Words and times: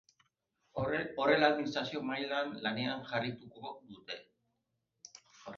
Horrela, 0.85 1.49
administrazio 1.49 2.01
mailan 2.09 2.57
lanean 2.65 3.05
jarraituko 3.13 3.75
dute. 3.93 4.19